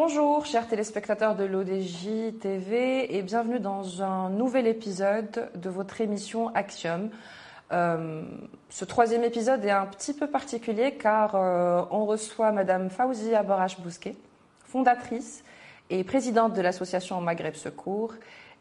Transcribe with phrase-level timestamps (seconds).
[0.00, 6.54] Bonjour, chers téléspectateurs de l'ODJ TV, et bienvenue dans un nouvel épisode de votre émission
[6.54, 7.10] Axiom.
[7.72, 8.22] Euh,
[8.70, 14.14] ce troisième épisode est un petit peu particulier car euh, on reçoit Madame Faouzia Barache-Bousquet,
[14.66, 15.42] fondatrice
[15.90, 18.14] et présidente de l'association Maghreb Secours.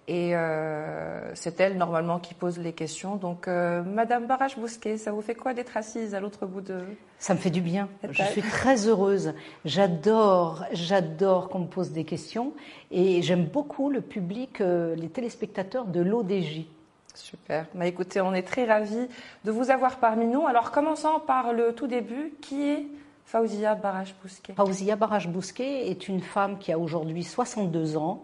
[0.10, 3.18] Et euh, c'est elle normalement qui pose les questions.
[3.18, 6.80] Donc, euh, Madame Barache-Bousquet, ça vous fait quoi d'être assise à l'autre bout de...
[7.20, 7.90] Ça me fait du bien.
[8.10, 9.34] Je suis très heureuse.
[9.66, 12.54] J'adore, j'adore qu'on me pose des questions.
[12.90, 16.66] Et j'aime beaucoup le public, euh, les téléspectateurs de l'ODJ.
[17.14, 17.66] Super.
[17.76, 19.10] Bah, écoutez, on est très ravis
[19.44, 20.48] de vous avoir parmi nous.
[20.48, 22.34] Alors, commençons par le tout début.
[22.42, 22.88] Qui est
[23.26, 28.24] Faouzia Barache-Bousquet Faouzia Barache-Bousquet est une femme qui a aujourd'hui 62 ans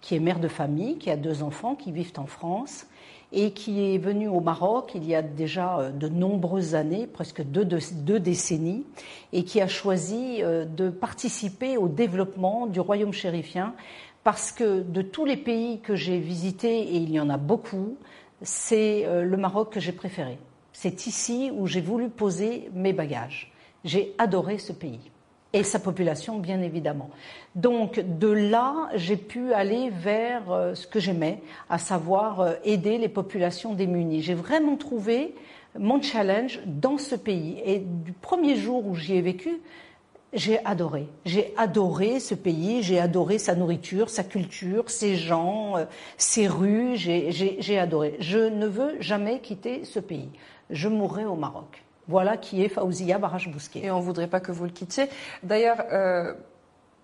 [0.00, 2.86] qui est mère de famille, qui a deux enfants qui vivent en France
[3.32, 7.42] et qui est venue au Maroc il y a déjà euh, de nombreuses années, presque
[7.42, 7.64] deux,
[8.18, 8.84] décennies,
[9.32, 13.74] et qui a choisi euh, de participer au développement du royaume chérifien
[14.24, 17.96] parce que de tous les pays que j'ai visités, et il y en a beaucoup,
[18.42, 20.38] c'est euh, le Maroc que j'ai préféré.
[20.72, 23.52] C'est ici où j'ai voulu poser mes bagages.
[23.84, 25.10] J'ai adoré ce pays
[25.52, 27.10] et sa population, bien évidemment.
[27.54, 32.98] Donc de là, j'ai pu aller vers euh, ce que j'aimais, à savoir euh, aider
[32.98, 34.22] les populations démunies.
[34.22, 35.34] J'ai vraiment trouvé
[35.78, 37.60] mon challenge dans ce pays.
[37.64, 39.60] Et du premier jour où j'y ai vécu,
[40.32, 41.08] j'ai adoré.
[41.24, 45.84] J'ai adoré ce pays, j'ai adoré sa nourriture, sa culture, ses gens, euh,
[46.16, 48.16] ses rues, j'ai adoré.
[48.20, 50.30] Je ne veux jamais quitter ce pays.
[50.70, 51.82] Je mourrai au Maroc.
[52.08, 53.84] Voilà qui est Faouzia Barache-Bousquet.
[53.84, 55.08] Et on ne voudrait pas que vous le quittiez.
[55.42, 56.34] D'ailleurs, euh,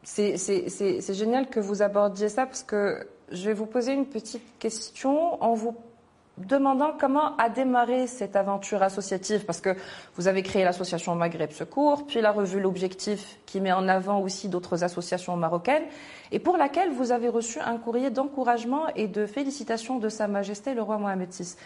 [0.02, 5.42] c'est génial que vous abordiez ça parce que je vais vous poser une petite question
[5.42, 5.76] en vous
[6.38, 9.74] demandant comment a démarré cette aventure associative, parce que
[10.16, 14.48] vous avez créé l'association Maghreb Secours, puis la revue L'Objectif, qui met en avant aussi
[14.48, 15.84] d'autres associations marocaines,
[16.32, 20.74] et pour laquelle vous avez reçu un courrier d'encouragement et de félicitations de Sa Majesté
[20.74, 21.56] le roi Mohamed VI.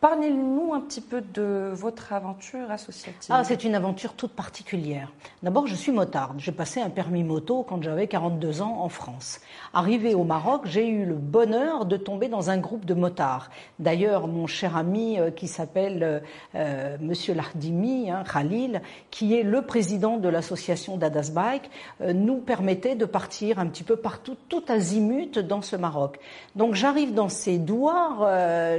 [0.00, 3.30] Parlez-nous un petit peu de votre aventure associative.
[3.30, 5.10] Ah, c'est une aventure toute particulière.
[5.42, 6.38] D'abord, je suis motarde.
[6.38, 9.40] J'ai passé un permis moto quand j'avais 42 ans en France.
[9.72, 13.48] Arrivé au Maroc, j'ai eu le bonheur de tomber dans un groupe de motards.
[13.78, 16.20] D'ailleurs, mon cher ami euh, qui s'appelle euh,
[16.54, 21.70] euh, Monsieur Lardimi, hein, Khalil, qui est le président de l'association d'Adas Bike,
[22.12, 26.18] nous permettait de partir un petit peu partout, tout azimut dans ce Maroc.
[26.56, 28.28] Donc j'arrive dans ces douars,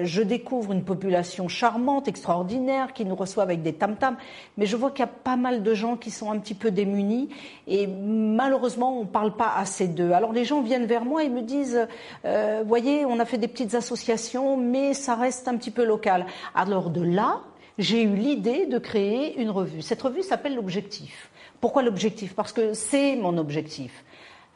[0.03, 1.14] je découvre une population
[1.47, 4.17] charmante, extraordinaire, qui nous reçoit avec des tam-tams.
[4.57, 6.71] Mais je vois qu'il y a pas mal de gens qui sont un petit peu
[6.71, 7.29] démunis
[7.67, 10.11] et malheureusement, on ne parle pas assez d'eux.
[10.11, 11.87] Alors les gens viennent vers moi et me disent,
[12.25, 16.25] euh, voyez, on a fait des petites associations, mais ça reste un petit peu local.
[16.53, 17.41] Alors de là,
[17.77, 19.81] j'ai eu l'idée de créer une revue.
[19.81, 21.29] Cette revue s'appelle l'Objectif.
[21.59, 22.33] Pourquoi l'Objectif?
[22.33, 24.03] Parce que c'est mon objectif.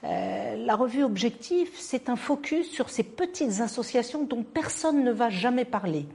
[0.04, 5.30] Euh, la revue Objectif, c'est un focus sur ces petites associations dont personne ne va
[5.30, 6.06] jamais parler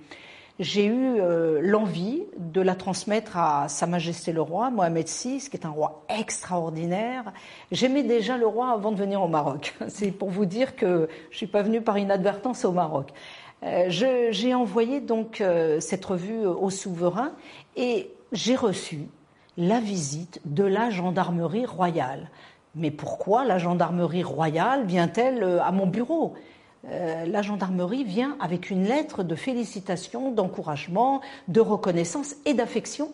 [0.61, 5.57] j'ai eu euh, l'envie de la transmettre à Sa Majesté le Roi, Mohamed VI, qui
[5.57, 7.33] est un roi extraordinaire.
[7.73, 9.75] J'aimais déjà le roi avant de venir au Maroc.
[9.89, 13.13] C'est pour vous dire que je suis pas venue par inadvertance au Maroc.
[13.65, 17.33] Euh, j'ai envoyé donc euh, cette revue au souverain
[17.77, 19.09] et j'ai reçu
[19.57, 22.31] la visite de la gendarmerie royale.
[22.77, 26.35] Mais pourquoi la gendarmerie royale vient-elle à mon bureau?
[26.91, 33.13] Euh, la gendarmerie vient avec une lettre de félicitations, d'encouragement, de reconnaissance et d'affection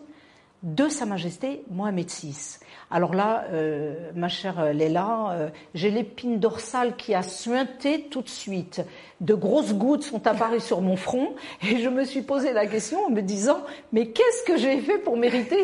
[0.63, 2.59] de Sa Majesté Mohamed VI.
[2.91, 8.29] Alors là, euh, ma chère Léla, euh, j'ai l'épine dorsale qui a suinté tout de
[8.29, 8.81] suite.
[9.21, 11.33] De grosses gouttes sont apparues sur mon front
[11.63, 13.61] et je me suis posé la question en me disant
[13.91, 15.63] mais qu'est-ce que j'ai fait pour mériter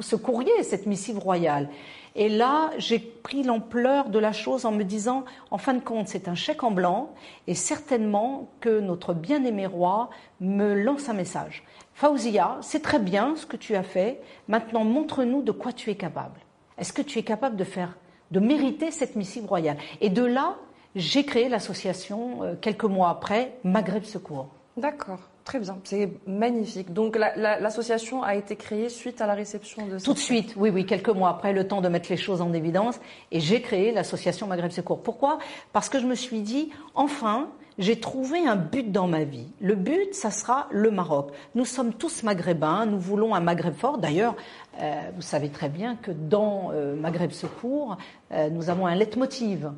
[0.00, 1.70] ce courrier, cette missive royale?
[2.14, 6.08] Et là, j'ai pris l'ampleur de la chose en me disant, en fin de compte,
[6.08, 7.12] c'est un chèque en blanc,
[7.46, 10.10] et certainement que notre bien-aimé roi
[10.40, 11.64] me lance un message.
[11.92, 15.96] Fauzia, c'est très bien ce que tu as fait, maintenant montre-nous de quoi tu es
[15.96, 16.40] capable.
[16.78, 17.96] Est-ce que tu es capable de faire,
[18.30, 19.78] de mériter cette missive royale?
[20.00, 20.56] Et de là,
[20.94, 24.48] j'ai créé l'association, euh, quelques mois après, Maghreb Secours.
[24.76, 25.20] D'accord.
[25.44, 26.94] Très bien, c'est magnifique.
[26.94, 29.98] Donc l'association a été créée suite à la réception de...
[29.98, 32.54] Tout de suite, oui, oui, quelques mois après, le temps de mettre les choses en
[32.54, 32.98] évidence,
[33.30, 35.02] et j'ai créé l'association Maghreb Secours.
[35.02, 35.38] Pourquoi?
[35.74, 39.48] Parce que je me suis dit, enfin, j'ai trouvé un but dans ma vie.
[39.60, 41.32] Le but, ça sera le Maroc.
[41.54, 43.98] Nous sommes tous maghrébins, nous voulons un Maghreb fort.
[43.98, 44.36] D'ailleurs,
[44.80, 47.98] euh, vous savez très bien que dans euh, Maghreb Secours,
[48.32, 49.72] euh, nous avons un leitmotiv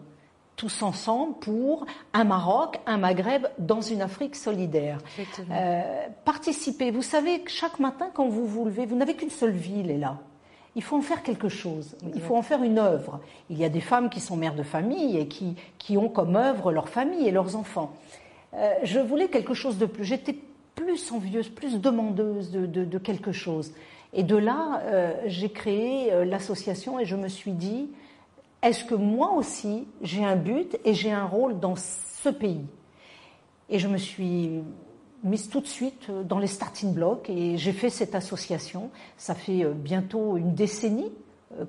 [0.57, 4.99] tous ensemble pour un Maroc, un Maghreb dans une Afrique solidaire.
[5.51, 6.91] Euh, participez.
[6.91, 10.19] Vous savez que chaque matin, quand vous vous levez, vous n'avez qu'une seule vie, là.
[10.75, 13.21] il faut en faire quelque chose, il faut en faire une œuvre.
[13.51, 16.37] Il y a des femmes qui sont mères de famille et qui, qui ont comme
[16.37, 17.93] œuvre leur famille et leurs enfants.
[18.55, 20.05] Euh, je voulais quelque chose de plus.
[20.05, 20.37] J'étais
[20.75, 23.73] plus envieuse, plus demandeuse de, quelque chose.
[24.13, 27.89] Et de là, euh, j'ai créé euh, l'association et je me suis dit,
[28.69, 32.65] est-ce que moi aussi, j'ai un but et j'ai un rôle dans ce pays?
[33.69, 34.63] Et je me suis
[35.25, 38.91] mise tout de suite dans les starting blocks et j'ai fait cette association.
[39.17, 41.13] Ça fait bientôt une décennie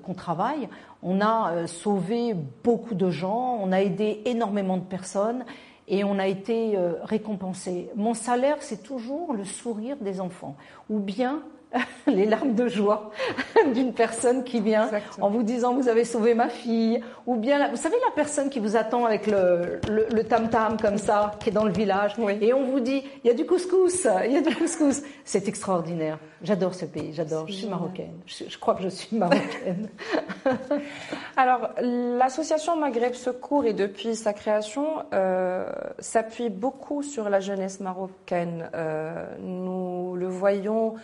[0.02, 0.68] qu'on travaille.
[1.02, 5.44] On a sauvé beaucoup de gens, on a aidé énormément de personnes
[5.88, 7.90] et on a été euh, récompensé.
[7.96, 10.56] Mon salaire, c'est toujours le sourire des enfants,
[10.90, 11.42] ou bien
[12.06, 13.10] les larmes de joie
[13.74, 17.76] d'une personne qui vient en vous disant vous avez sauvé ma fille, ou bien vous
[17.76, 21.52] savez la personne qui vous attend avec le, le, tam tam comme ça, qui est
[21.52, 24.40] dans le village, et on vous dit il y a du couscous, il y a
[24.40, 25.02] du couscous.
[25.24, 26.18] C'est extraordinaire.
[26.42, 27.46] J'adore ce pays, j'adore.
[27.48, 28.20] Je suis marocaine.
[28.26, 29.88] Je, crois que je suis marocaine.
[31.36, 35.68] Alors l'association Maghreb Secours et depuis sa création euh,
[35.98, 38.70] s'appuie beaucoup sur la jeunesse marocaine.
[38.74, 40.94] Euh, nous le voyons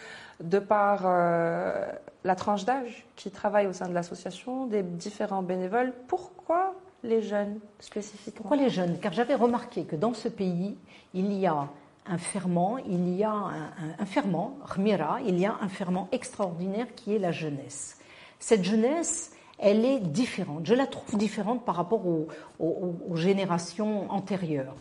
[0.43, 1.87] de par euh,
[2.25, 5.93] la tranche d'âge qui travaille au sein de l'association, des différents bénévoles.
[6.09, 8.43] Pourquoi les jeunes spécifiquement?
[8.43, 8.99] Pourquoi les jeunes?
[9.01, 10.77] Car j'avais remarqué que dans ce pays,
[11.13, 11.69] il y a
[12.07, 17.15] un ferment, il y a un, ferment, Rmira, il y a un ferment extraordinaire qui
[17.15, 17.99] est la jeunesse.
[18.39, 20.67] Cette jeunesse, elle est différente.
[20.67, 24.75] Je la trouve différente par rapport aux générations antérieures.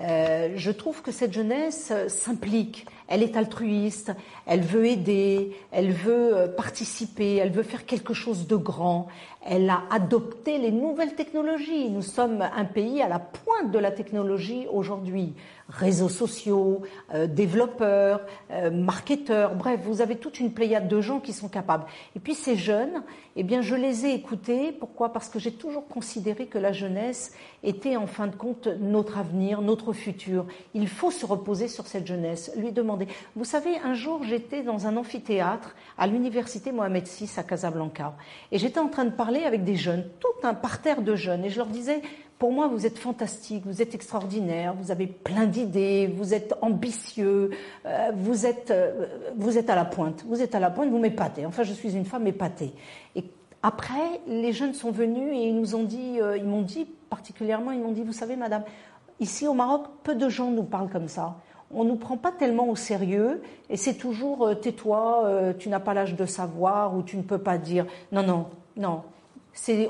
[0.00, 4.12] Euh, je trouve que cette jeunesse s'implique, elle est altruiste,
[4.46, 9.08] elle veut aider, elle veut euh, participer, elle veut faire quelque chose de grand,
[9.44, 11.90] elle a adopté les nouvelles technologies.
[11.90, 15.34] Nous sommes un pays à la pointe de la technologie aujourd'hui.
[15.70, 16.82] Réseaux sociaux,
[17.14, 18.20] euh, développeurs,
[18.72, 21.84] marketeurs, bref, vous avez toute une pléiade de gens qui sont capables.
[22.16, 23.02] Et puis ces jeunes,
[23.36, 24.72] eh bien, je les ai écoutés.
[24.72, 25.12] Pourquoi?
[25.12, 27.32] Parce que j'ai toujours considéré que la jeunesse
[27.62, 30.46] était en fin de compte notre avenir, notre futur.
[30.74, 32.97] Il faut se reposer sur cette jeunesse, lui demander.
[33.36, 38.14] Vous savez, un jour, j'étais dans un amphithéâtre à l'université Mohamed VI à Casablanca.
[38.52, 41.44] Et j'étais en train de parler avec des jeunes, tout un parterre de jeunes.
[41.44, 42.02] Et je leur disais,
[42.38, 47.50] pour moi, vous êtes fantastique, vous êtes extraordinaire, vous avez plein d'idées, vous êtes ambitieux,
[47.84, 49.06] euh, vous, êtes, euh,
[49.36, 51.46] vous êtes à la pointe, vous êtes à la pointe, vous m'épatez.
[51.46, 52.72] Enfin, je suis une femme épatée.
[53.16, 53.24] Et
[53.62, 57.72] après, les jeunes sont venus et ils nous ont dit, euh, ils m'ont dit particulièrement,
[57.72, 58.62] ils m'ont dit, vous savez, madame,
[59.18, 61.36] ici au Maroc, peu de gens nous parlent comme ça.
[61.70, 65.92] On ne nous prend pas tellement au sérieux et c'est toujours tais-toi, tu n'as pas
[65.92, 67.86] l'âge de savoir ou tu ne peux pas dire.
[68.10, 69.02] Non, non, non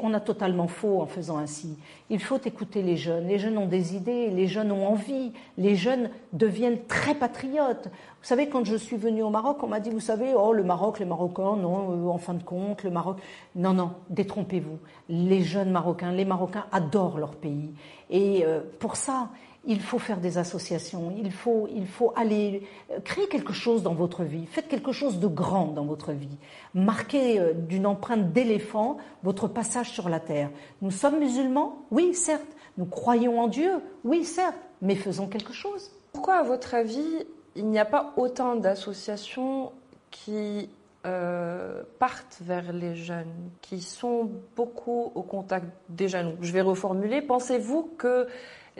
[0.00, 1.76] on a totalement faux en faisant ainsi.
[2.10, 3.26] Il faut écouter les jeunes.
[3.26, 7.86] Les jeunes ont des idées, les jeunes ont envie, les jeunes deviennent très patriotes.
[7.86, 10.64] Vous savez, quand je suis venue au Maroc, on m'a dit, vous savez, oh, le
[10.64, 13.18] Maroc, les Marocains, non, euh, en fin de compte, le Maroc.
[13.54, 14.78] Non, non, détrompez-vous.
[15.08, 17.70] Les jeunes Marocains, les Marocains adorent leur pays.
[18.10, 19.28] Et euh, pour ça,
[19.68, 23.94] il faut faire des associations, il faut, il faut aller euh, créer quelque chose dans
[23.94, 26.38] votre vie, faites quelque chose de grand dans votre vie,
[26.74, 30.50] marquez euh, d'une empreinte d'éléphant votre passage sur la terre.
[30.80, 33.72] Nous sommes musulmans, oui, certes, nous croyons en Dieu,
[34.04, 35.90] oui, certes, mais faisons quelque chose.
[36.12, 39.72] Pourquoi, à votre avis, il n'y a pas autant d'associations
[40.10, 40.70] qui
[41.04, 46.36] euh, partent vers les jeunes, qui sont beaucoup au contact des jeunes?
[46.40, 47.20] Je vais reformuler.
[47.20, 48.26] Pensez-vous que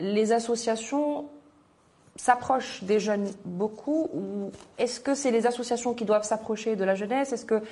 [0.00, 1.26] les associations
[2.16, 6.94] s'approchent des jeunes beaucoup ou est-ce que c'est les associations qui doivent s'approcher de la
[6.94, 7.32] jeunesse?
[7.32, 7.62] Est-ce que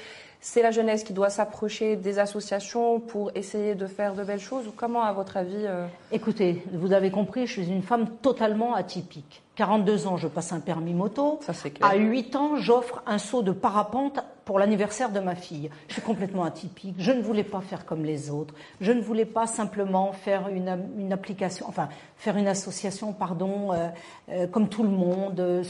[0.40, 4.66] c'est la jeunesse qui doit s'approcher des associations pour essayer de faire de belles choses
[4.68, 5.86] ou comment à votre avis euh?
[6.12, 9.42] Écoutez, vous avez compris, je suis une femme totalement atypique.
[9.56, 11.40] 42 ans, je passe un permis moto.
[11.40, 15.70] Ça, à 8 ans, j'offre un saut de parapente pour l'anniversaire de ma fille.
[15.88, 16.94] Je suis complètement atypique.
[16.98, 18.54] Je ne voulais pas faire comme les autres.
[18.80, 23.88] Je ne voulais pas simplement faire une, une application, enfin, faire une association, pardon, euh,
[24.28, 25.64] euh, comme tout le monde.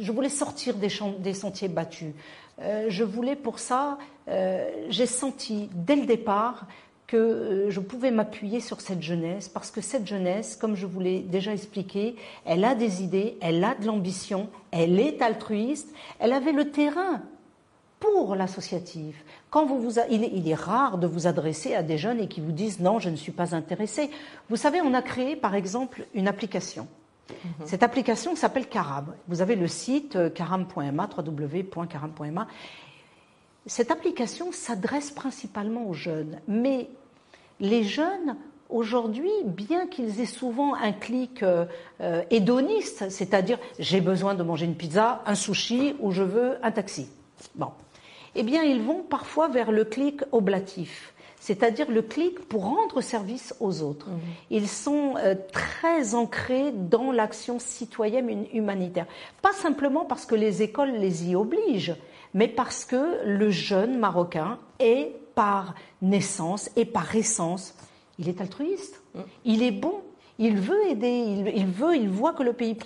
[0.00, 0.88] Je voulais sortir des,
[1.18, 2.14] des sentiers battus.
[2.60, 6.66] Euh, je voulais pour ça, euh, j'ai senti dès le départ
[7.06, 11.00] que euh, je pouvais m'appuyer sur cette jeunesse, parce que cette jeunesse, comme je vous
[11.00, 16.32] l'ai déjà expliqué, elle a des idées, elle a de l'ambition, elle est altruiste, elle
[16.32, 17.22] avait le terrain
[18.00, 19.24] pour l'associatif.
[19.50, 22.28] Quand vous vous il, est, il, est, rare de vous adresser à des jeunes et
[22.28, 24.10] qui vous disent non, je ne suis pas intéressé.
[24.50, 26.88] Vous savez, on a créé par exemple une application.
[27.30, 27.66] Mhm.
[27.66, 29.14] Cette application s'appelle Carab.
[29.28, 32.46] Vous avez le site caram.ma, www.caram.ma.
[33.66, 36.88] Cette application s'adresse principalement aux jeunes, mais
[37.60, 38.36] les jeunes,
[38.70, 41.66] aujourd'hui, bien qu'ils aient souvent un clic euh,
[42.00, 46.72] euh, hédoniste, c'est-à-dire j'ai besoin de manger une pizza, un sushi ou je veux un
[46.72, 47.08] taxi.
[47.54, 47.68] Bon.
[48.34, 51.11] eh bien, ils vont parfois vers le clic oblatif
[51.42, 54.08] c'est-à-dire le clic pour rendre service aux autres.
[54.08, 54.20] Mhm.
[54.50, 59.06] Ils sont euh, très ancrés dans l'action citoyenne humanitaire.
[59.42, 61.96] Pas simplement parce que les écoles les y obligent,
[62.32, 67.74] mais parce que le jeune marocain est par naissance et par essence,
[68.20, 69.22] il est altruiste, mhm.
[69.44, 70.00] il est bon,
[70.38, 72.76] il veut aider, il, veut, il voit que le pays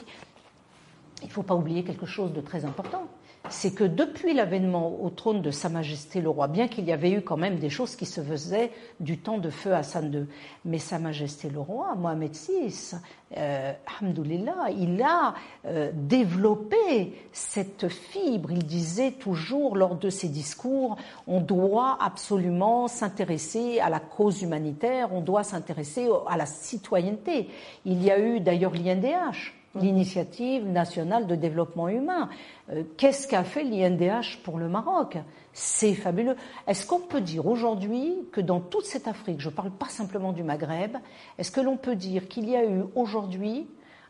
[1.20, 3.06] Il ne faut pas oublier quelque chose de très important
[3.50, 7.10] c'est que depuis l'avènement au trône de Sa Majesté le roi, bien qu'il y avait
[7.10, 10.26] eu quand même des choses qui se faisaient du temps de feu Hassan II,
[10.64, 12.96] mais Sa Majesté le roi, Mohamed VI,
[13.36, 13.72] euh,
[14.02, 15.34] il a
[15.66, 18.52] euh, développé cette fibre.
[18.52, 25.12] Il disait toujours lors de ses discours, on doit absolument s'intéresser à la cause humanitaire,
[25.12, 27.48] on doit s'intéresser à la citoyenneté.
[27.84, 32.28] Il y a eu d'ailleurs l'INDH l'initiative nationale de développement humain.
[32.70, 35.18] Euh, qu'est-ce qu'a fait l'INDH pour le Maroc?
[35.52, 36.36] C'est fabuleux.
[36.66, 40.32] Est-ce qu'on peut dire aujourd'hui que dans toute cette Afrique, je ne parle pas simplement
[40.32, 40.96] du Maghreb,
[41.38, 43.66] est-ce que l'on peut dire qu'il y a eu aujourd'hui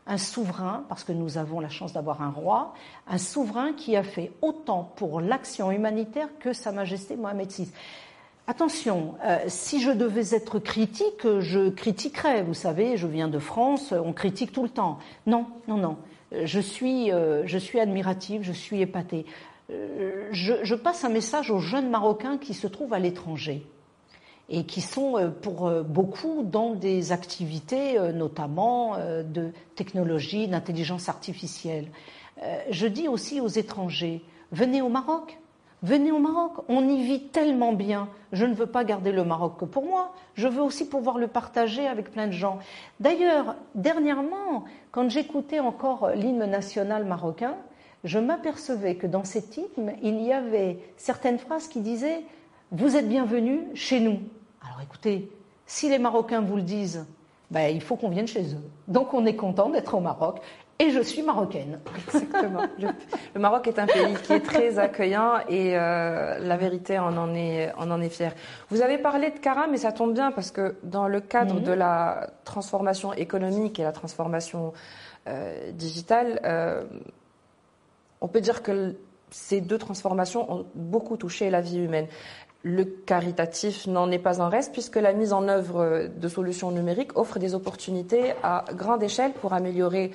[0.07, 2.73] un souverain, parce que nous avons la chance d'avoir un roi,
[3.07, 7.69] un souverain qui a fait autant pour l'action humanitaire que Sa Majesté Mohamed VI
[8.49, 12.43] Attention, euh, si je devais être critique, je critiquerais.
[12.43, 14.99] Vous savez, je viens de France, on critique tout le temps.
[15.25, 15.97] Non, non, non.
[16.31, 19.25] Je suis, euh, je suis admirative, je suis épatée.
[19.69, 23.67] Euh, je, passe un message aux jeunes Marocains qui se trouvent à l'étranger
[24.47, 31.89] et qui sont pour beaucoup dans des activités notamment de technologie, d'intelligence artificielle.
[32.71, 34.23] Je dis aussi aux étrangers,
[34.53, 35.37] venez au Maroc,
[35.83, 38.09] Venez au Maroc, on y vit tellement bien.
[38.31, 41.27] Je ne veux pas garder le Maroc que pour moi, je veux aussi pouvoir le
[41.27, 42.57] partager avec plein de gens.
[42.99, 47.55] D'ailleurs, dernièrement, quand j'écoutais encore l'hymne national marocain,
[48.03, 52.23] je m'apercevais que dans cet hymne, il y avait certaines phrases qui disaient
[52.71, 54.19] Vous êtes bienvenus chez nous.
[54.63, 55.29] Alors écoutez,
[55.67, 57.05] si les Marocains vous le disent,
[57.51, 58.69] ben, il faut qu'on vienne chez eux.
[58.87, 60.41] Donc on est content d'être au Maroc
[60.79, 61.79] et je suis marocaine.
[62.07, 62.63] Exactement.
[62.79, 67.33] Le, Maroc est un pays qui est très accueillant et euh, la vérité, on en
[67.33, 68.33] est, on en est fier.
[68.69, 71.63] Vous avez parlé de Cara, mais ça tombe bien parce que dans le cadre mhm.
[71.63, 74.73] de la transformation économique et la transformation
[75.27, 76.83] euh, digitale, euh,
[78.21, 78.95] on peut dire que
[79.31, 82.07] ces deux transformations ont beaucoup touché la vie humaine.
[82.63, 87.17] Le caritatif n'en est pas un reste puisque la mise en œuvre de solutions numériques
[87.17, 90.11] offre des opportunités à grande échelle pour améliorer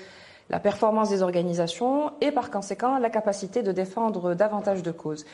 [0.52, 5.25] la performance des organisations et par conséquent la capacité de défendre davantage de causes.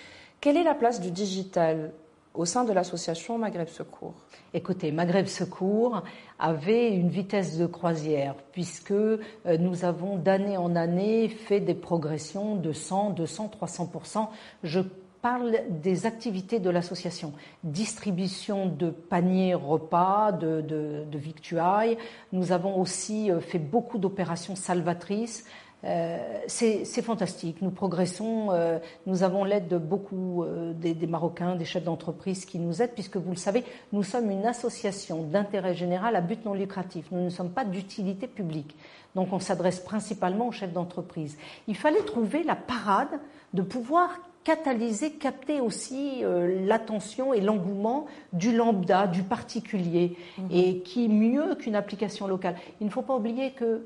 [0.40, 1.92] Quelle est la place du digital
[2.34, 4.14] au sein de l'association Maghreb Secours?
[4.54, 6.04] Écoutez, Maghreb Secours
[6.38, 9.18] avait une vitesse de croisière puisque euh,
[9.58, 14.30] nous avons d'année en année fait des progressions de 100, 200, 300
[14.62, 14.80] Je
[15.20, 17.32] parle des activités de l'association.
[17.64, 21.98] Distribution de paniers repas, de, de, victuailles.
[22.32, 25.44] Nous avons aussi euh, fait beaucoup d'opérations salvatrices.
[25.84, 27.62] Euh, c'est fantastique.
[27.62, 28.48] Nous progressons.
[28.50, 30.44] Euh, nous avons l'aide de beaucoup
[30.75, 34.30] des, des, Marocains, des chefs d'entreprise qui nous aident, puisque vous le savez, nous sommes
[34.30, 37.06] une association d'intérêt général à but non lucratif.
[37.12, 38.76] Nous ne sommes pas d'utilité publique.
[39.14, 41.38] Donc on s'adresse principalement aux chefs d'entreprise.
[41.66, 43.20] Il fallait trouver la parade
[43.54, 44.10] de pouvoir
[44.48, 50.48] catalyser, capter aussi euh, l'attention et l'engouement du lambda, du particulier, mhm.
[50.50, 52.56] et qui mieux qu'une application locale.
[52.80, 53.82] Il ne faut pas oublier que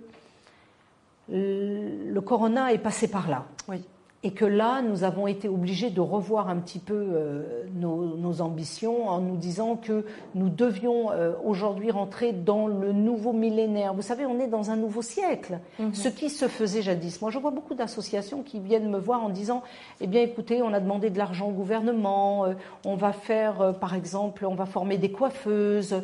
[1.28, 3.46] le corona est passé par là.
[3.66, 3.82] Oui
[4.24, 9.08] et que là, nous avons été obligés de revoir un petit peu euh, nos, ambitions
[9.08, 13.94] en nous disant que nous devions euh, aujourd'hui rentrer dans le nouveau millénaire.
[13.94, 15.58] Vous savez, on est dans un nouveau siècle.
[15.78, 15.94] Mhm.
[15.94, 17.20] Ce qui se faisait jadis.
[17.20, 19.62] Moi, je vois beaucoup d'associations qui viennent me voir en disant,
[20.00, 23.94] eh bien, écoutez, on a demandé de l'argent au gouvernement, euh, on va faire, par
[23.94, 26.02] exemple, on va former des coiffeuses.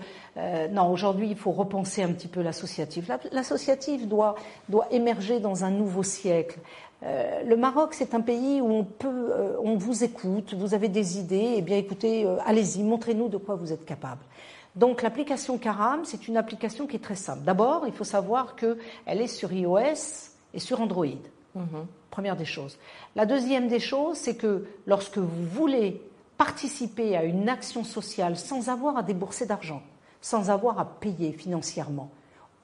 [0.72, 3.10] non, aujourd'hui, il faut repenser un petit peu l'associatif.
[3.32, 4.34] L'associatif doit,
[4.68, 6.58] doit émerger dans un nouveau siècle.
[7.05, 10.88] Euh, le Maroc, c'est un pays où on peut, euh, on vous écoute, vous avez
[10.88, 14.23] des idées, eh bien écoutez, euh, allez-y, montrez-nous de quoi vous êtes capable.
[14.75, 17.43] Donc l'application Karam, c'est une application qui est très simple.
[17.45, 21.07] D'abord, il faut savoir qu'elle est sur iOS et sur Android.
[21.55, 21.87] Mhm.
[22.11, 22.78] Première des choses.
[23.14, 26.02] La deuxième des choses, c'est que lorsque vous voulez
[26.37, 29.83] participer à une action sociale sans avoir à débourser d'argent,
[30.21, 32.11] sans avoir à payer financièrement,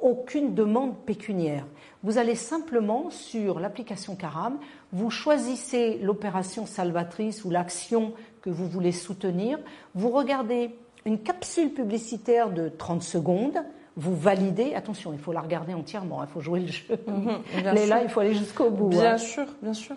[0.04, 1.66] aucune demande pécuniaire.
[2.02, 4.58] Vous allez simplement sur l'application Caram,
[4.92, 9.58] vous choisissez l'opération salvatrice ou l'action que vous voulez soutenir,
[9.94, 13.58] vous regardez une capsule publicitaire de 30 secondes,
[13.96, 16.84] vous validez, attention, il faut la regarder entièrement, il faut jouer le jeu.
[17.06, 17.38] Mhm,
[17.72, 18.88] Mais là, il faut aller jusqu'au bout.
[18.88, 19.18] Bien hein.
[19.18, 19.96] sûr, bien sûr.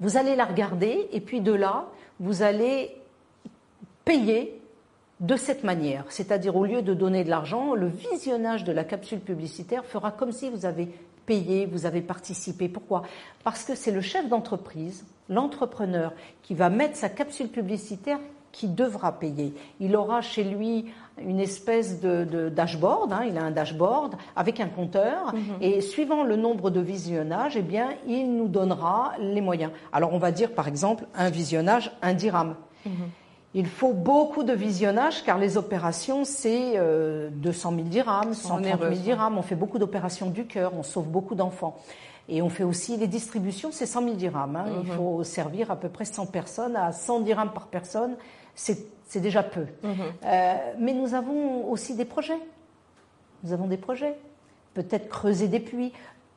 [0.00, 1.86] Vous allez la regarder et puis de là,
[2.18, 2.96] vous allez
[4.04, 4.59] payer
[5.20, 6.04] de cette manière.
[6.08, 10.32] C'est-à-dire, au lieu de donner de l'argent, le visionnage de la capsule publicitaire fera comme
[10.32, 10.88] si vous avez
[11.26, 12.68] payé, vous avez participé.
[12.68, 13.02] Pourquoi?
[13.44, 16.12] Parce que c'est le chef d'entreprise, l'entrepreneur,
[16.42, 18.18] qui va mettre sa capsule publicitaire
[18.52, 19.54] qui devra payer.
[19.78, 20.86] Il aura chez lui
[21.20, 25.40] une espèce de, dashboard, hein, il a un dashboard avec un compteur, mhm.
[25.60, 29.70] et suivant le nombre de visionnages, eh bien, il nous donnera les moyens.
[29.92, 32.56] Alors on va dire par exemple un visionnage, un dirham.
[32.86, 32.92] Mhm.
[33.52, 37.30] Il faut beaucoup de visionnage car les opérations, c'est 200 euh,
[37.76, 39.38] 000 dirhams, 130 000 dirhams.
[39.38, 41.76] On fait beaucoup d'opérations du cœur, on sauve beaucoup d'enfants.
[42.28, 44.54] Et on fait aussi les distributions, c'est 100 000 dirhams.
[44.54, 44.66] Hein.
[44.68, 44.96] Il mhm.
[44.96, 48.14] faut servir à peu près 100 personnes à 100 dirhams par personne.
[48.54, 49.66] C'est déjà peu.
[49.82, 49.94] Mhm.
[50.24, 52.38] Euh, mais nous avons aussi des projets.
[53.42, 54.16] Nous avons des projets.
[54.74, 55.92] Peut-être creuser des puits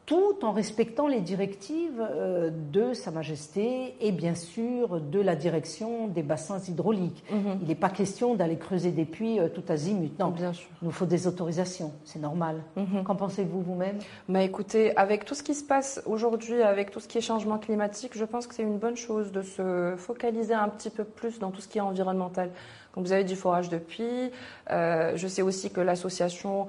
[0.05, 6.07] tout en respectant les directives euh, de Sa Majesté et bien sûr de la direction
[6.07, 7.23] des bassins hydrauliques.
[7.31, 7.59] Mhm.
[7.61, 10.17] Il n'est pas question d'aller creuser des puits euh, tout azimut.
[10.19, 10.67] Non, bien sûr.
[10.81, 12.57] il nous faut des autorisations, c'est normal.
[12.75, 13.03] Mhm.
[13.03, 13.99] Qu'en pensez-vous vous-même?
[14.27, 17.57] Bah, Écoutez, avec tout ce qui se passe aujourd'hui, avec tout ce qui est changement
[17.57, 21.39] climatique, je pense que c'est une bonne chose de se focaliser un petit peu plus
[21.39, 22.49] dans tout ce qui est environnemental.
[22.91, 24.31] Comme vous avez du forage de puits,
[24.69, 26.67] euh, je sais aussi que l'association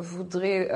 [0.00, 0.68] voudrait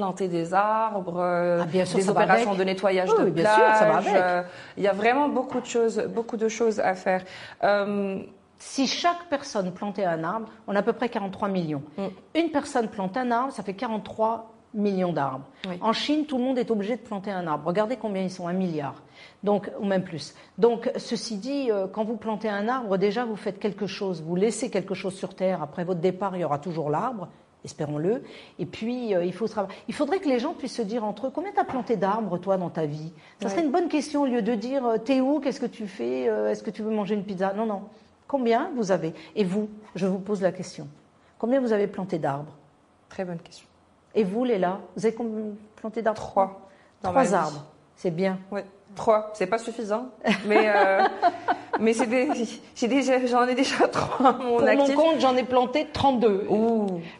[0.00, 4.06] planter des arbres, euh, ah, des opérations de nettoyage de plage.
[4.08, 4.42] Euh,
[4.78, 7.22] il y a vraiment beaucoup de choses, beaucoup de choses à faire.
[7.62, 8.18] Euh,
[8.58, 11.82] si chaque personne plantait un arbre, on a à peu près 43 millions.
[11.98, 12.06] Mm.
[12.34, 15.44] Une personne plante un arbre, ça fait 43 millions d'arbres.
[15.82, 17.66] En Chine, tout le monde est obligé de planter un arbre.
[17.66, 19.02] Regardez combien ils sont, un milliard.
[19.42, 20.34] Donc, ou même plus.
[20.56, 24.22] Donc, ceci dit, quand vous plantez un arbre, déjà, vous faites quelque chose.
[24.22, 25.60] Vous laissez quelque chose sur Terre.
[25.60, 27.28] Après votre départ, il y aura toujours l'arbre
[27.64, 28.22] espérons-le.
[28.58, 29.46] Et puis, euh, il, faut
[29.88, 32.38] il faudrait que les gens puissent se dire entre eux, combien tu as planté d'arbres,
[32.38, 33.12] toi, dans ta vie?
[33.42, 35.86] Ça serait une bonne question, au lieu de dire, euh, t'es où, qu'est-ce que tu
[35.86, 37.52] fais, euh, est-ce que tu veux manger une pizza?
[37.52, 37.82] Non, non.
[38.26, 39.12] Combien vous avez?
[39.34, 40.88] Et vous, je vous pose la question.
[41.38, 42.56] Combien vous avez planté d'arbres?
[43.08, 43.66] Très bonne question.
[44.14, 45.16] Et vous, Léla, vous avez
[45.76, 46.20] planté d'arbres?
[46.20, 46.70] Trois.
[47.02, 47.64] Trois arbres.
[47.96, 48.38] C'est bien.
[48.50, 48.60] Oui.
[48.96, 50.08] Trois, c'est pas suffisant,
[50.46, 51.02] mais euh,
[51.80, 54.32] mais c'est déjà, j'en ai déjà trois.
[54.32, 56.48] Mon Pour mon compte, j'en ai planté 32.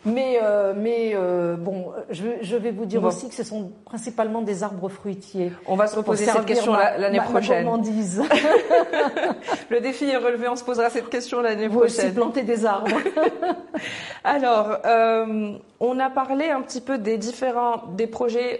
[0.04, 4.64] Mais euh, mais euh, bon, je, vais vous dire aussi que ce sont principalement des
[4.64, 5.52] arbres fruitiers.
[5.66, 7.64] On va se reposer cette question l'année prochaine.
[7.64, 7.76] Ma.
[9.70, 12.06] Le défi est relevé, on se posera cette question l'année prochaine.
[12.06, 12.98] Aussi planter des arbres.
[14.24, 14.78] Alors,
[15.78, 18.58] on a parlé un petit peu des différents des projets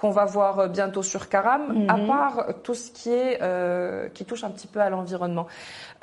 [0.00, 2.06] qu'on va voir bientôt sur Caram, à mhm.
[2.06, 5.46] part tout ce qui est euh, qui touche un petit peu à l'environnement.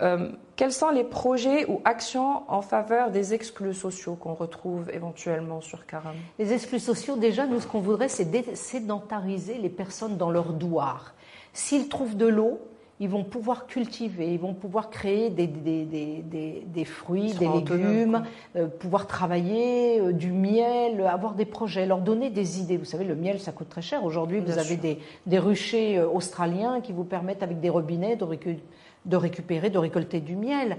[0.02, 5.62] Euh, quels sont les projets ou actions en faveur des exclus sociaux qu'on retrouve éventuellement
[5.62, 10.30] sur Caram Les exclus sociaux, déjà, nous, ce qu'on voudrait, c'est sédentariser les personnes dans
[10.30, 11.14] leur douar.
[11.54, 12.60] S'ils trouvent de l'eau,
[13.00, 18.24] ils vont pouvoir cultiver, ils vont pouvoir créer des, des, des, des fruits, des légumes,
[18.56, 22.78] euh, pouvoir travailler euh, du miel, avoir des projets, leur donner des idées.
[22.78, 24.04] Vous savez, le miel, ça coûte très cher.
[24.04, 28.26] Aujourd'hui, vous avez des, ruchers euh, australiens qui vous permettent, avec des robinets, de,
[29.06, 30.78] de récupérer, de récolter du miel.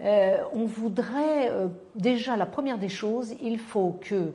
[0.00, 1.50] on voudrait,
[1.94, 4.32] déjà, la première des choses, il faut que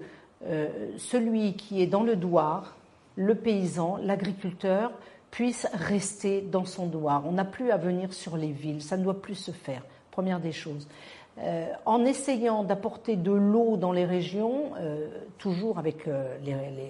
[0.98, 2.76] celui qui est dans le douar,
[3.16, 4.92] le paysan, l'agriculteur,
[5.32, 7.24] puisse rester dans son doigt.
[7.26, 9.84] On n'a plus à venir sur les villes, ça ne doit plus se faire.
[10.12, 10.88] Première des choses.
[11.42, 16.36] Euh, en essayant d'apporter de l'eau dans les régions, euh, toujours avec euh,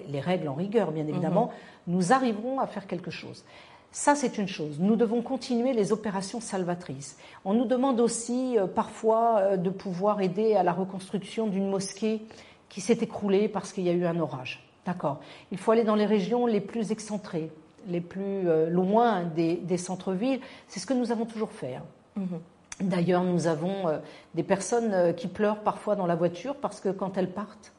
[0.07, 1.51] les, règles en rigueur, bien évidemment,
[1.87, 1.95] mhm.
[1.95, 3.43] nous arriverons à faire quelque chose.
[3.91, 4.79] Ça, c'est une chose.
[4.79, 7.17] Nous devons continuer les opérations salvatrices.
[7.45, 12.21] On nous demande aussi parfois de pouvoir aider à la reconstruction d'une mosquée
[12.69, 14.63] qui s'est écroulée parce qu'il y a eu un orage.
[14.85, 15.19] D'accord.
[15.51, 17.51] Il faut aller dans les régions les plus excentrées,
[17.87, 20.39] les plus euh, loin des, centres-villes.
[20.67, 21.75] C'est ce que nous avons toujours fait.
[21.75, 21.83] Hein.
[22.15, 22.39] Mhm.
[22.81, 23.97] D'ailleurs, nous avons euh,
[24.35, 27.73] des personnes euh, qui pleurent parfois dans la voiture parce que quand elles partent,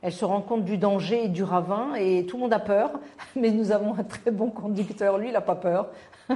[0.00, 2.92] elles se rendent compte du danger et du ravin et tout le monde a peur,
[3.36, 5.88] mais nous avons un très bon conducteur, lui il n'a pas peur.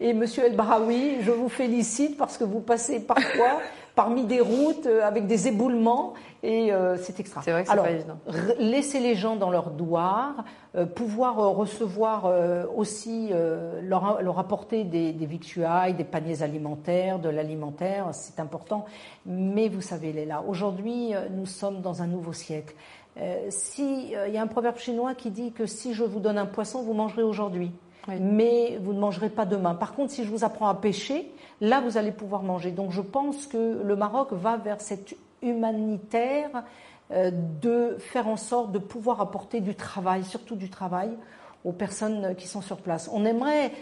[0.00, 3.60] et Monsieur El Braoui, je vous félicite parce que vous passez parfois
[4.00, 7.42] parmi des routes avec des éboulements et euh, c'est extra.
[7.42, 8.16] C'est vrai que c'est pas évident.
[8.58, 10.42] Laisser les gens dans leur douar,
[10.74, 12.32] euh, pouvoir euh, recevoir
[12.74, 13.30] aussi,
[13.82, 18.86] leur, leur, apporter des, des victuailles, des paniers alimentaires, de l'alimentaire, c'est important.
[19.26, 22.74] Mais vous savez, Léla, aujourd'hui, nous sommes dans un nouveau siècle.
[23.50, 26.46] si il y a un proverbe chinois qui dit que si je vous donne un
[26.46, 27.70] poisson, vous mangerez aujourd'hui.
[28.08, 29.74] Mais vous ne mangerez pas demain.
[29.74, 32.70] Par contre, si je vous apprends à pêcher, là, vous allez pouvoir manger.
[32.70, 36.64] Donc, je pense que le Maroc va vers cette humanitaire
[37.12, 41.10] euh, de faire en sorte de pouvoir apporter du travail, surtout du travail,
[41.64, 43.10] aux personnes qui sont sur place.
[43.12, 43.72] On aimerait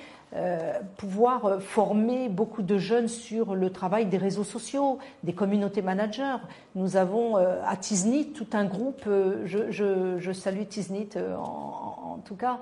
[0.96, 6.36] pouvoir euh, former beaucoup de jeunes sur le travail des réseaux sociaux, des communautés managers.
[6.74, 12.18] Nous avons euh, à Tiznit tout un groupe, je, je, je salue Tiznit en, en,
[12.24, 12.58] tout cas,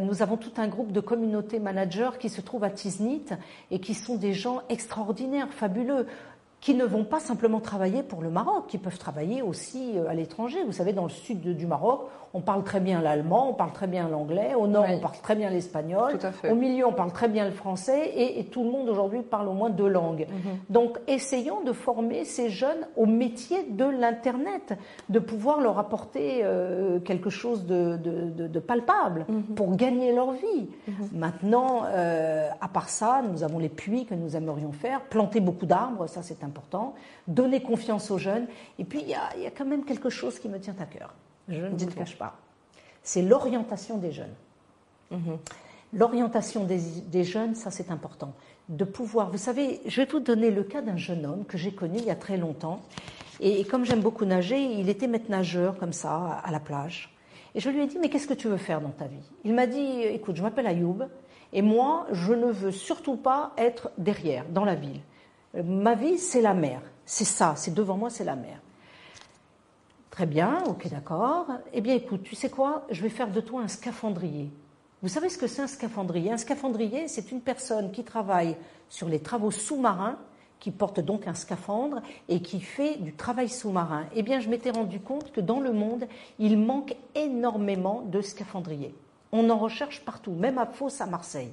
[0.00, 3.26] nous avons tout un groupe de communautés managers qui se trouvent à Tiznit
[3.70, 6.06] et qui sont des gens extraordinaires, fabuleux
[6.62, 10.62] qui ne vont pas simplement travailler pour le Maroc, qui peuvent travailler aussi à l'étranger.
[10.64, 13.86] Vous savez, dans le sud du Maroc, on parle très bien l'allemand, on parle très
[13.86, 16.18] bien l'anglais, au nord on parle très bien l'espagnol,
[16.50, 19.52] au milieu on parle très bien le français et, tout le monde aujourd'hui parle au
[19.52, 20.26] moins deux langues.
[20.28, 20.58] Mhm.
[20.68, 24.74] Donc essayons de former ces jeunes au métier de l'Internet,
[25.08, 29.54] de pouvoir leur apporter euh, quelque chose de, palpable mhm.
[29.54, 30.68] pour gagner leur vie.
[30.86, 30.94] Mhm.
[31.12, 35.66] Maintenant, euh, à part ça, nous avons les puits que nous aimerions faire, planter beaucoup
[35.66, 36.94] d'arbres, ça c'est important,
[37.26, 38.46] donner confiance aux jeunes.
[38.78, 40.84] Et puis il y a, y a quand même quelque chose qui me tient à
[40.84, 41.14] cœur.
[41.48, 42.36] Je ne vous le cache pas.
[43.02, 44.34] C'est l'orientation des jeunes.
[45.10, 45.38] Mhm.
[45.94, 48.32] L'orientation des, jeunes, ça c'est important.
[48.68, 51.72] De pouvoir, vous savez, je vais vous donner le cas d'un jeune homme que j'ai
[51.72, 52.80] connu il y a très longtemps.
[53.40, 57.14] Et, comme j'aime beaucoup nager, il était maître nageur comme ça, à la plage.
[57.54, 59.30] Et je lui ai dit, mais qu'est-ce que tu veux faire dans ta vie?
[59.44, 61.02] Il m'a dit, écoute, je m'appelle Ayoub,
[61.52, 65.00] et moi, je ne veux surtout pas être derrière, dans la ville.
[65.54, 66.80] Ma vie, c'est la mer.
[67.04, 68.58] C'est ça, c'est devant moi, c'est la mer.
[70.10, 71.46] Très bien, ok, d'accord.
[71.72, 72.86] Eh bien, écoute, tu sais quoi?
[72.90, 74.50] Je vais faire de toi un scaphandrier.
[75.02, 76.30] Vous savez ce que c'est un scaphandrier?
[76.30, 78.56] Un scaphandrier, c'est une personne qui travaille
[78.88, 80.16] sur les travaux sous-marins,
[80.60, 84.04] qui porte donc un scaphandre et qui fait du travail sous-marin.
[84.14, 86.06] Eh bien, je m'étais rendu compte que dans le monde,
[86.38, 88.94] il manque énormément de scaphandriers.
[89.32, 91.52] On en recherche partout, même à Fos à Marseille.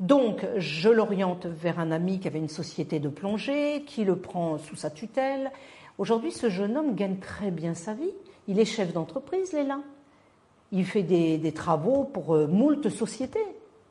[0.00, 4.58] Donc, je l'oriente vers un ami qui avait une société de plongée, qui le prend
[4.58, 5.52] sous sa tutelle
[5.96, 8.10] Aujourd'hui, ce jeune homme gagne très bien sa vie.
[8.48, 9.78] Il est chef d'entreprise, Léla.
[10.72, 13.46] Il fait des, travaux pour euh, moult sociétés.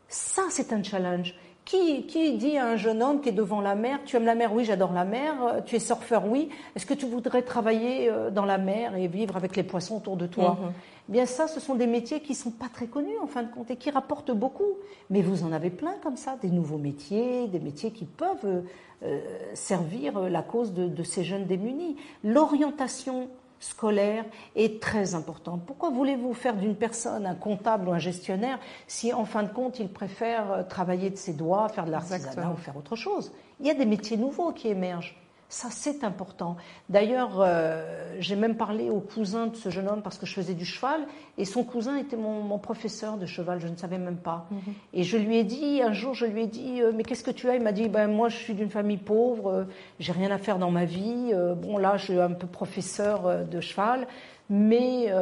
[0.09, 1.33] Ça, c'est un challenge.
[1.63, 4.35] Qui, qui, dit à un jeune homme qui est devant la mer, tu aimes la
[4.35, 4.53] mer?
[4.53, 5.33] Oui, j'adore la mer.
[5.41, 6.25] Euh, tu es surfeur?
[6.27, 6.49] Oui.
[6.75, 10.17] Est-ce que tu voudrais travailler euh, dans la mer et vivre avec les poissons autour
[10.17, 10.57] de toi?
[10.59, 10.73] Mhm.
[11.09, 13.51] Eh Bien ça, ce sont des métiers qui sont pas très connus en fin de
[13.51, 14.77] compte et qui rapportent beaucoup.
[15.09, 18.63] Mais vous en avez plein comme ça, des nouveaux métiers, des métiers qui peuvent
[19.03, 19.19] euh,
[19.53, 21.97] servir la cause de, ces jeunes démunis.
[22.23, 23.27] L'orientation
[23.59, 25.61] scolaire est très importante.
[25.65, 29.79] Pourquoi voulez-vous faire d'une personne un comptable ou un gestionnaire si en fin de compte
[29.79, 33.31] il préfère travailler de ses doigts, faire de l'artisanat ou faire autre chose?
[33.59, 35.15] Il y a des métiers nouveaux qui émergent.
[35.49, 36.57] Ça, c'est important.
[36.89, 40.55] D'ailleurs, euh, j'ai même parlé au cousin de ce jeune homme parce que je faisais
[40.55, 41.01] du cheval
[41.37, 44.47] et son cousin était mon, professeur de cheval, je ne savais même pas.
[44.49, 44.59] Mhm.
[44.93, 47.31] Et je lui ai dit, un jour, je lui ai dit, euh, mais qu'est-ce que
[47.31, 47.55] tu as?
[47.55, 49.63] Il m'a dit, ben, moi, je suis d'une famille pauvre, euh,
[49.99, 51.33] j'ai rien à faire dans ma vie.
[51.57, 54.07] bon, là, je suis un peu professeur de cheval,
[54.49, 55.13] mais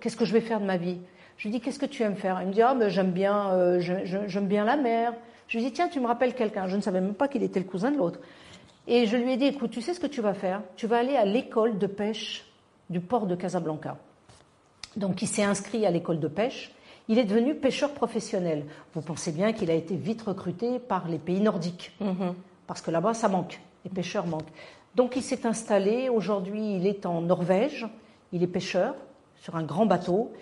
[0.00, 0.98] qu'est-ce que je vais faire de ma vie?
[1.38, 2.40] Je lui dis, qu'est-ce que tu aimes faire?
[2.42, 5.14] Il me dit, ah, ben, j'aime bien, j'aime bien la mer.
[5.48, 6.66] Je lui dis, tiens, tu me rappelles quelqu'un?
[6.66, 8.20] Je ne savais même pas qu'il était le cousin de l'autre.
[8.86, 10.62] Et je lui ai dit, écoute, tu sais ce que tu vas faire?
[10.76, 12.44] Tu vas aller à l'école de pêche
[12.88, 13.96] du port de Casablanca.
[14.96, 16.72] Donc il s'est inscrit à l'école de pêche.
[17.08, 18.64] Il est devenu pêcheur professionnel.
[18.94, 21.92] Vous pensez bien qu'il a été vite recruté par les pays nordiques.
[22.00, 22.34] Mm-hmm.
[22.66, 23.60] Parce que là-bas, ça manque.
[23.84, 24.50] Les pêcheurs manquent.
[24.94, 26.08] Donc il s'est installé.
[26.08, 27.86] Aujourd'hui, il est en Norvège.
[28.32, 28.94] Il est pêcheur
[29.36, 30.32] sur un grand bateau.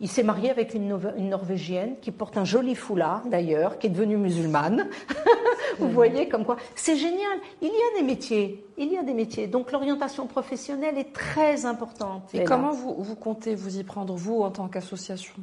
[0.00, 4.16] Il s'est marié avec une, Norvégienne qui porte un joli foulard d'ailleurs, qui est devenue
[4.16, 4.88] musulmane.
[5.78, 7.38] vous voyez comme quoi c'est génial.
[7.62, 9.46] Il y a des métiers, il y a des métiers.
[9.46, 12.34] Donc l'orientation professionnelle est très importante.
[12.34, 15.34] Et comment vous, comptez vous y prendre vous en tant qu'association?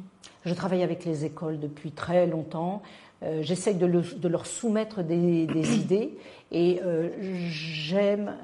[0.44, 2.82] Je travaille avec les écoles depuis très longtemps.
[3.22, 3.86] Euh, j'essaye de,
[4.28, 5.44] leur soumettre des,
[5.76, 6.18] idées
[6.50, 7.08] et euh,
[7.48, 8.34] j'aime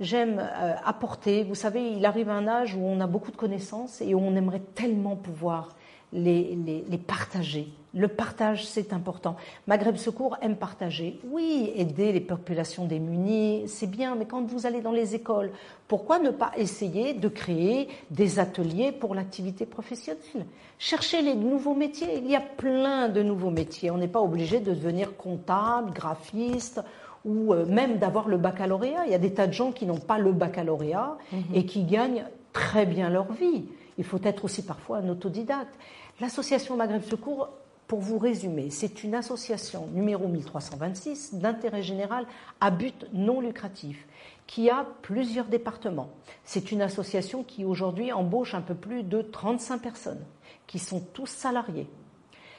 [0.00, 1.44] j'aime euh, apporter.
[1.44, 4.34] Vous savez, il arrive un âge où on a beaucoup de connaissances et où on
[4.36, 5.68] aimerait tellement pouvoir
[6.14, 6.56] les,
[6.88, 7.68] les, partager.
[7.92, 9.36] Le partage, c'est important.
[9.66, 11.18] Maghreb Secours aime partager.
[11.28, 15.50] Oui, aider les populations démunies, c'est bien, mais quand vous allez dans les écoles,
[15.88, 20.46] pourquoi ne pas essayer de créer des ateliers pour l'activité professionnelle?
[20.78, 22.18] Cherchez les nouveaux métiers.
[22.18, 23.90] Il y a plein de nouveaux métiers.
[23.90, 26.80] On n'est pas obligé de devenir comptable, graphiste
[27.24, 29.06] ou euh, même d'avoir le baccalauréat.
[29.06, 31.42] Il y a des tas de gens qui n'ont pas le baccalauréat mhm.
[31.54, 33.64] et qui gagnent très bien leur vie.
[33.98, 35.74] Il faut être aussi parfois un autodidacte.
[36.20, 37.48] L'association Maghreb Secours,
[37.86, 42.26] pour vous résumer, c'est une association numéro 1326 d'intérêt général
[42.60, 44.06] à but non lucratif
[44.46, 46.10] qui a plusieurs départements.
[46.44, 50.24] C'est une association qui aujourd'hui embauche un peu plus de 35 personnes
[50.66, 51.88] qui sont tous salariés.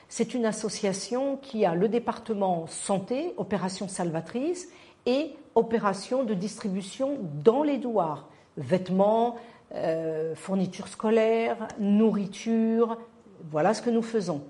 [0.10, 4.70] C'est une association qui a le département santé, opération salvatrice
[5.06, 9.36] et opération de distribution dans les douars, vêtements,
[9.74, 12.98] euh, fournitures scolaires, nourriture,
[13.52, 14.41] Voilà ce que nous faisons.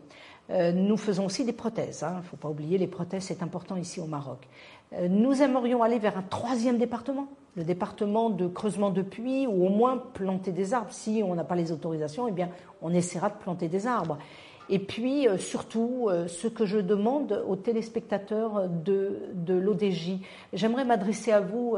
[0.51, 1.99] Euh, nous faisons aussi des prothèses.
[2.01, 2.17] Il hein.
[2.17, 4.47] ne faut pas oublier, les prothèses, c'est important ici au Maroc.
[4.93, 9.65] Euh, nous aimerions aller vers un troisième département, le département de creusement de puits, ou
[9.65, 10.91] au moins planter des arbres.
[10.91, 12.49] Si on n'a pas les autorisations, eh bien,
[12.81, 14.19] on essaiera de planter des arbres.
[14.69, 20.19] Et puis, euh, surtout, ce que je demande aux téléspectateurs de, de l'ODJ,
[20.53, 21.77] j'aimerais m'adresser à vous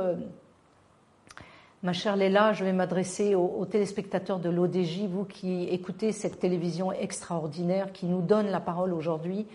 [1.83, 6.91] Ma chère Léla, je vais m'adresser aux, téléspectateurs de l'ODJ, vous qui écoutez cette télévision
[6.91, 9.45] extraordinaire qui nous donne la parole aujourd'hui.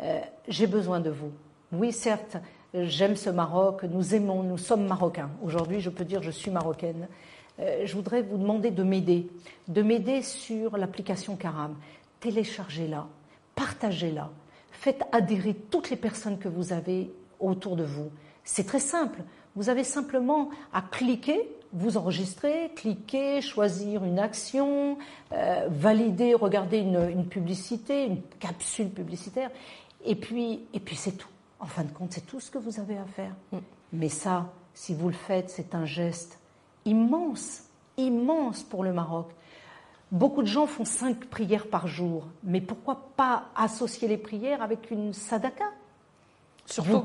[0.00, 1.30] Euh, j'ai besoin de vous.
[1.70, 2.36] Oui, certes,
[2.74, 5.30] j'aime ce Maroc, nous aimons, nous sommes marocains.
[5.40, 7.06] Aujourd'hui, je peux dire je suis marocaine.
[7.60, 9.28] Euh, je voudrais vous demander de m'aider,
[9.68, 11.76] de m'aider sur l'application Karam.
[12.20, 13.06] Téléchargez-la,
[13.54, 14.30] partagez-la,
[14.70, 18.10] faites adhérer toutes les personnes que vous avez autour de vous.
[18.44, 19.20] C'est très simple.
[19.56, 24.98] Vous avez simplement à cliquer vous enregistrer, cliquer, choisir une action,
[25.32, 29.50] euh, valider, regarder une, publicité, une capsule publicitaire,
[30.04, 31.28] et puis, et puis c'est tout.
[31.60, 33.34] En fin de compte, c'est tout ce que vous avez à faire.
[33.52, 33.58] Mm.
[33.92, 36.38] Mais ça, si vous le faites, c'est un geste
[36.84, 37.64] immense,
[37.96, 39.30] immense pour le Maroc.
[40.10, 44.90] Beaucoup de gens font cinq prières par jour, mais pourquoi pas associer les prières avec
[44.90, 45.64] une sadaka?
[46.64, 47.02] Surtout,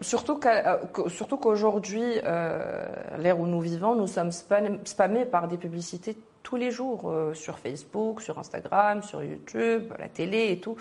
[0.00, 0.76] surtout, euh,
[1.08, 2.86] surtout qu'aujourd'hui, euh,
[3.18, 7.58] l'ère où nous vivons, nous sommes spammés par des publicités tous les jours euh, sur
[7.58, 10.76] Facebook, sur Instagram, sur YouTube, la télé et tout.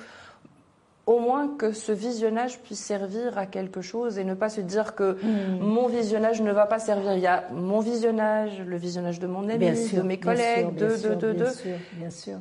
[1.07, 4.93] Au moins que ce visionnage puisse servir à quelque chose et ne pas se dire
[4.95, 5.59] que hmm.
[5.59, 7.13] mon visionnage ne va pas servir.
[7.13, 11.15] Il y a mon visionnage, le visionnage de mon ami, de mes collègues, de, de,
[11.15, 12.37] de, bien sûr, bien sûr.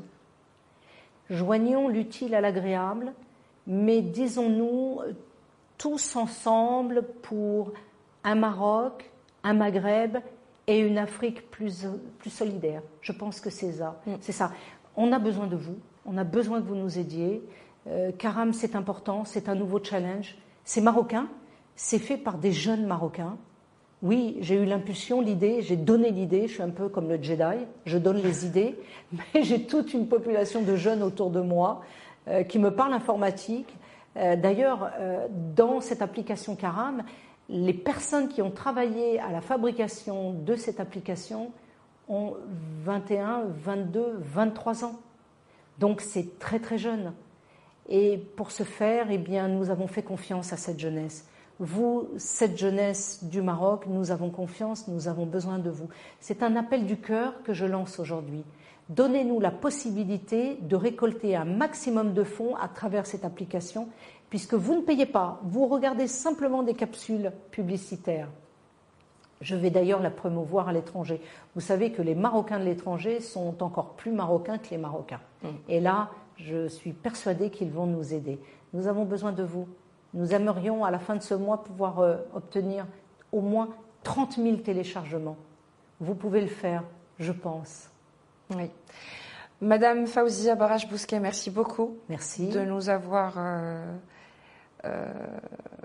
[1.30, 3.12] Joignons l'utile à l'agréable,
[3.66, 5.00] mais disons-nous
[5.78, 7.72] tous ensemble pour
[8.24, 9.10] un Maroc,
[9.42, 10.18] un Maghreb
[10.66, 11.86] et une Afrique plus,
[12.18, 12.82] plus solidaire.
[13.00, 14.00] Je pense que c'est ça.
[14.06, 14.14] Mm.
[14.20, 14.52] C'est ça.
[14.96, 15.76] On a besoin de vous.
[16.04, 17.42] On a besoin que vous nous aidiez.
[17.88, 19.24] Euh, Karam, c'est important.
[19.24, 20.36] C'est un nouveau challenge.
[20.64, 21.28] C'est marocain.
[21.76, 23.36] C'est fait par des jeunes Marocains.
[24.02, 27.66] Oui, j'ai eu l'impulsion, l'idée, j'ai donné l'idée, je suis un peu comme le Jedi,
[27.84, 28.78] je donne les idées,
[29.12, 31.82] mais j'ai toute une population de jeunes autour de moi
[32.28, 33.68] euh, qui me parlent informatique,
[34.16, 37.02] euh, d'ailleurs, euh, dans cette application Karam,
[37.48, 41.52] les personnes qui ont travaillé à la fabrication de cette application
[42.08, 42.34] ont
[42.82, 45.00] 21, 22, 23 ans.
[45.78, 47.12] Donc c'est très très jeune.
[47.90, 51.26] Et pour ce faire, eh bien, nous avons fait confiance à cette jeunesse.
[51.58, 55.88] Vous, cette jeunesse du Maroc, nous avons confiance, nous avons besoin de vous.
[56.20, 58.44] C'est un appel du cœur que je lance aujourd'hui.
[58.88, 63.88] Donnez-nous la possibilité de récolter un maximum de fonds à travers cette application,
[64.30, 68.28] puisque vous ne payez pas, vous regardez simplement des capsules publicitaires.
[69.40, 71.20] Je vais d'ailleurs la promouvoir à l'étranger.
[71.54, 75.20] Vous savez que les Marocains de l'étranger sont encore plus Marocains que les Marocains.
[75.42, 75.48] Mm.
[75.68, 76.10] Et là,
[76.44, 78.38] je suis persuadée qu'ils vont nous aider.
[78.72, 79.68] Nous avons besoin de vous.
[80.14, 82.86] Nous aimerions à la fin de ce mois pouvoir euh, obtenir
[83.32, 83.68] au moins
[84.02, 85.36] 30 000 téléchargements.
[86.00, 86.82] Vous pouvez le faire,
[87.18, 87.90] je pense.
[88.50, 88.70] Oui.
[89.60, 91.98] Madame Fauzia Barache-Bousquet, merci beaucoup.
[92.08, 92.48] Merci.
[92.48, 93.34] De nous avoir.
[93.36, 93.84] Euh,
[94.86, 95.12] euh,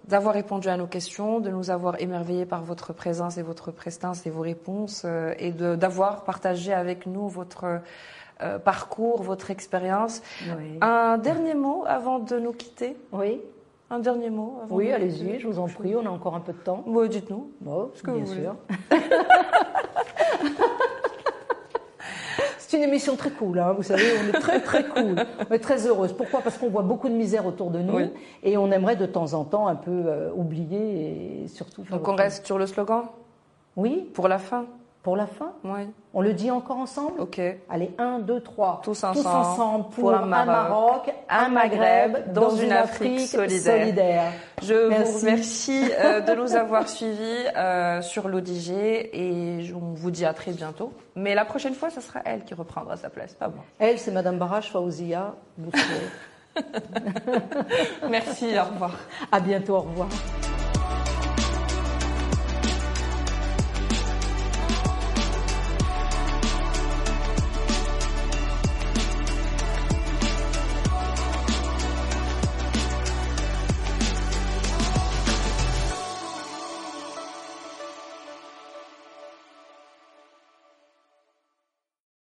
[0.05, 4.25] d'avoir répondu à nos questions, de nous avoir émerveillés par votre présence et votre prestance
[4.25, 5.03] et vos réponses,
[5.39, 7.81] et d'avoir partagé avec nous votre
[8.63, 10.21] parcours, votre expérience.
[10.81, 12.97] Un dernier mot avant de nous quitter?
[13.11, 13.41] Oui.
[13.89, 16.53] Un dernier mot avant Oui, allez-y, je vous en prie, on a encore un peu
[16.53, 16.83] de temps.
[16.87, 17.51] Oui, dites-nous.
[17.61, 18.55] Bon, ce que bien sûr.
[22.57, 25.15] C'est une émission très cool, hein, vous savez, on est très très cool,
[25.51, 26.13] est très heureuse.
[26.13, 26.41] Pourquoi?
[26.41, 28.09] Parce qu'on voit beaucoup de misère autour de nous
[28.41, 31.83] et on aimerait de temps en temps un peu euh, oublier et surtout.
[31.91, 33.03] Donc on reste sur le slogan?
[33.75, 34.09] Oui.
[34.15, 34.65] Pour la fin?
[35.05, 35.81] Pour la fin Oui.
[36.15, 37.39] On le dit encore ensemble Ok.
[37.69, 38.81] Allez, un, deux, trois.
[38.83, 39.21] Tous ensemble.
[39.21, 44.31] Tous ensemble pour, un, Maroc, un Maghreb, dans, une Afrique, solidaire.
[44.63, 48.71] Je vous remercie euh, de nous avoir suivis euh, sur l'ODG
[49.13, 50.91] et on vous dit à très bientôt.
[51.15, 53.63] Mais la prochaine fois, ce sera elle qui reprendra sa place, pas moi.
[53.77, 55.35] Elle, c'est Madame Barache Faouzia.
[58.09, 58.97] Merci, au revoir.
[59.31, 60.09] À bientôt, au revoir.